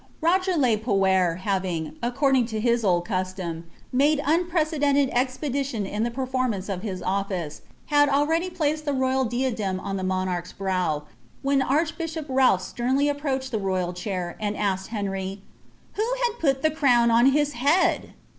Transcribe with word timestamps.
Rog«r 0.19 0.55
1« 0.55 0.77
Pmt 0.83 1.37
having, 1.41 1.95
according 2.01 2.49
lo 2.51 2.59
his 2.59 2.83
old 2.83 3.05
custom, 3.05 3.65
made 3.93 4.19
unprecedented 4.25 5.11
expetlidon 5.11 5.85
a 5.85 6.03
the 6.03 6.09
performance 6.09 6.69
of 6.69 6.81
bis 6.81 7.03
office, 7.03 7.61
bad 7.91 8.09
already 8.09 8.49
placed 8.49 8.85
the 8.85 8.93
royal 8.93 9.25
diadem 9.25 9.77
«the 9.97 10.03
monarclfs 10.03 10.57
brow, 10.57 11.03
when 11.43 11.61
archbishop 11.61 12.27
Itnlpb 12.29 12.73
slendy 12.75 13.11
approached 13.11 13.53
lilt 13.53 13.63
royal 13.63 13.93
chair, 13.93 14.35
and 14.39 14.57
asked 14.57 14.89
Henr}, 14.89 15.37
"Who 15.93 16.13
had 16.25 16.39
put 16.39 16.63
the 16.63 16.71
crown 16.71 17.11
on 17.11 17.27
his 17.27 17.53
heail!"' 17.53 18.09